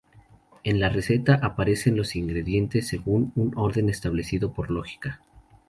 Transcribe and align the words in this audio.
En 0.63 0.79
la 0.79 0.89
receta 0.89 1.35
aparecen 1.43 1.95
los 1.95 2.15
ingredientes 2.15 2.87
según 2.87 3.31
un 3.35 3.53
orden 3.55 3.87
establecido 3.87 4.51
por 4.51 4.71
lógica. 4.71 5.21